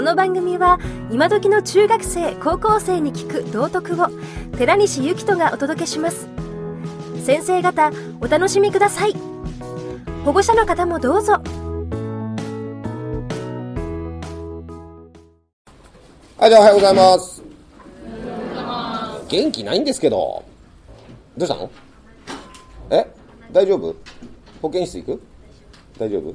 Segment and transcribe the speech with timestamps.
[0.00, 0.78] この番組は
[1.10, 4.06] 今時の中学生高校生に聞く道徳を
[4.56, 6.26] 寺西幸人がお届けします。
[7.22, 7.92] 先生方
[8.22, 9.14] お楽しみください。
[10.24, 11.34] 保護者の方もどうぞ。
[16.38, 17.42] はい、じゃあおはようございます。
[19.28, 20.42] 元気ないんですけど。
[21.36, 21.70] どうしたの？
[22.88, 23.06] え？
[23.52, 23.94] 大丈夫？
[24.62, 25.22] 保健室行く？
[25.98, 26.34] 大丈夫？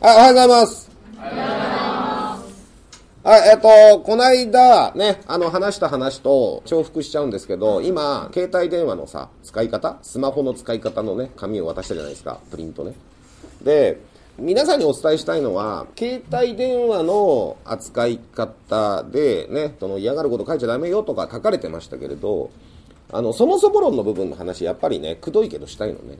[0.00, 0.90] あ、おはようございます。
[3.24, 12.92] はい、えっと、こないだね、あの、話した話と重複しちゃうんですけど、今、携帯電話のさ、使い方スマホの使い方のね、紙を渡したじゃないですか、プリントね。
[13.62, 13.98] で、
[14.38, 22.50] 皆さんにお伝えしたいのは、携帯電話の扱い方でね、その嫌がること書いちゃダメよとか書かれてましたけれど、
[23.10, 26.18] あの、そもそも論の部分の話、やっぱりね、くどいけどしたいのね。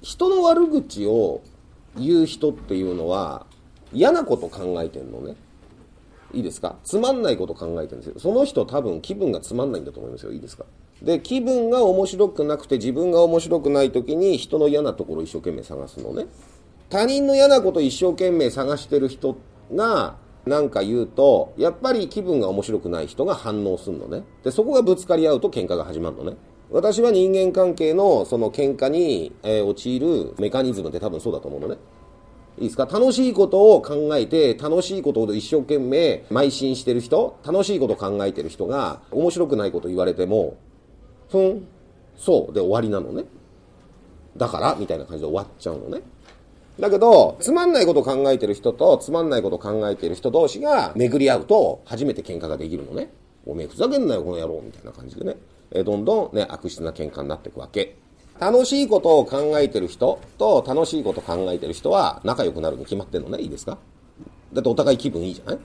[0.00, 1.42] 人の悪口を
[1.96, 3.46] 言う人っていうのは、
[3.92, 5.36] 嫌なこと考えてんのね。
[6.32, 6.76] いいですか？
[6.84, 8.14] つまんないこと考えてるんですよ。
[8.18, 10.32] その人多分気分がつまんないんだと思いますよ。
[10.32, 10.64] いいですか？
[11.02, 16.26] で、気分が面白くなくて自分が面白くない時に人の嫌なところ一生懸命探すのね。
[16.88, 19.36] 他人の嫌なこと一生懸命探してる人
[19.74, 20.16] が
[20.46, 24.24] 何か言うと、やっぱり気分が面白くない人が反応するのね。
[24.44, 26.36] で、そこがぶつかり合うと喧嘩が始まるのね。
[26.70, 31.76] 私は人間関係のその喧嘩に、えー陥るメカニズムって多分そうだと思うのね。
[32.58, 32.86] いいですか？
[32.86, 40.56] 楽しいことを考えて、楽しいことを一生懸命邁進してる人、楽しいことを考えてる人が、面白くないこと言われても、
[41.30, 41.66] ふん、
[42.16, 43.24] そうで終わりなのね。
[44.36, 46.02] だから、みたいな感じで終わっちゃうのね。
[46.78, 53.10] だけど、つまんないことを考えてる人と、つまんないことを考えてる人同士が巡り合うと、初めて喧嘩ができるのね。
[53.46, 55.36] おめえふざけんなよ、この野郎、みたいな感じでね。
[55.70, 57.96] えどんどんね、悪質な喧嘩になっていくわけ。
[58.42, 63.38] 楽しいことを考えてる人と楽しいことを考えてる人は仲良くなるに決まってんのね。
[63.40, 63.78] いいですか？
[64.52, 65.58] だってお互い気分いいじゃない？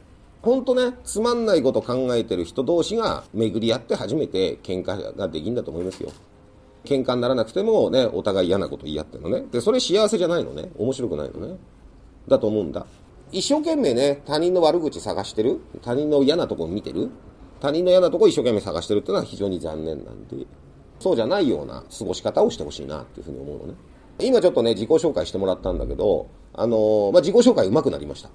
[0.44, 6.12] ほんとね、つまんないこと考えてる人同士が巡り合って初めて喧嘩ができんだと思いますよ。
[6.86, 9.44] 喧嘩にならなくてもね、お互い嫌なこと言い合ってるのね。
[9.52, 10.70] で、それ幸せじゃないのね。
[10.78, 11.58] 面白くないのね。
[12.28, 12.86] だと思うんだ。
[13.32, 15.62] 一生懸命ね、他人の悪口探してる？
[15.82, 17.10] 他人の嫌なとこを見てる？
[17.60, 20.46] 他人の嫌なとこ一生懸命探してるっていうのは非常に残念なんで、
[21.00, 23.74] そうじゃないような過ごし方をしてほしいなっていうふうに思うのね。
[24.20, 28.30] 今ちょっとね、自己紹介してもらったんだけど、あのーまあ、自己紹介上手くなりました。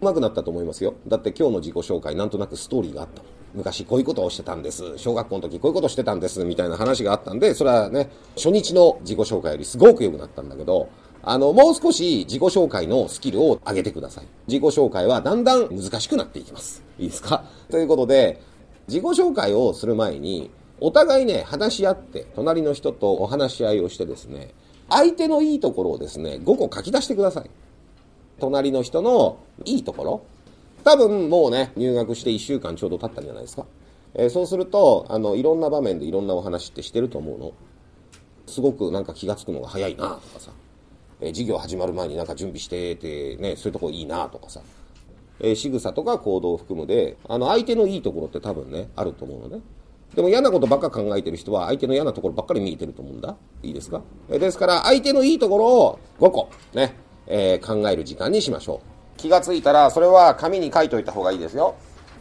[0.00, 0.94] 上手くなったと思いますよ。
[1.06, 3.22] だって今日の自己紹介なんとなくストーリーがあった
[3.54, 4.98] 昔こういうことをしてたんです。
[4.98, 6.44] 小学校の時こういうことしてたんです。
[6.44, 10.88] みたいな話があったんで、それはね、初日の自己紹介よりすごく良くなったんだけど、
[11.22, 14.26] あの、もう少し自己紹介のスキルを上げてください。
[14.46, 16.84] 自己紹介はだんだん難しくなっていきます。
[16.98, 17.44] いいですか？
[17.70, 18.40] ということで、
[18.86, 24.54] 自己紹介をする前に、お互いね、話し合って、隣の人とお話し合いをしてですね、
[24.88, 27.50] 相手のいいところをですね、5個書き出してください。
[28.38, 30.22] 隣の人のいいところ。
[30.84, 33.66] 多分もうね、入学して1週間ちょうど経ったんじゃないですか。
[34.14, 37.52] えーそうすると、あの、いろんな場面でいろんなお話ってしてると思うの。
[38.46, 40.52] すごくなんか気がつくのが早いなとかさ、
[41.20, 44.62] えー授業始まる前になんか準備してて、ね、そういうとこいいなとかさ、
[45.40, 49.60] えー仕草とか行動を含むで、あの、相手のいいところって多分ね、あると思うのね。
[50.14, 53.36] でも嫌なことばっか考えてる人は相手の嫌なところばっかり見えてると思うんだ。
[53.62, 54.02] いいですか？
[54.30, 56.94] ですから相手のいいところを5個ね、
[57.26, 58.80] えー考える時間にしましょ
[59.16, 59.18] う。
[59.18, 61.74] 気がついたらそれは紙に書いといた方がいいですよ。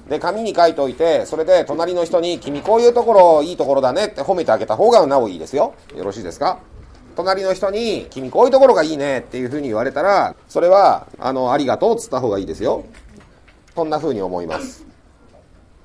[0.09, 5.73] で、紙に書いといて、それで隣の人に君こういうところいいところだねって褒めてあげた方がなおいいですよ。
[5.95, 6.59] よろしいですか？
[7.15, 12.85] 隣の人に君こういうところがいいねっていうふうに言われたら、それは、あの、ありがとうっつった方がいいですよ。
[13.75, 14.85] こんな風に思います。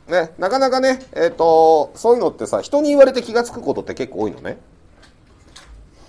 [0.08, 4.58] ね、なかなかね、えっ、と、そういうのってさ、人に言われて気が付くことって結構多いのね。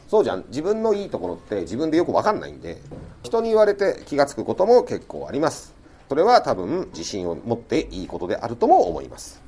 [0.08, 0.46] そうじゃん。
[0.50, 2.82] 自分のいいところって自分でよくわかんないんで、
[3.24, 5.74] 人に言われて気が付くことも結構あります。
[6.10, 9.42] それは多分自信を持っていいことであるとも思います。